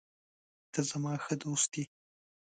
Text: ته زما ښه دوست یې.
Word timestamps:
ته 0.71 0.79
زما 0.89 1.13
ښه 1.23 1.33
دوست 1.43 1.71
یې. 1.79 1.83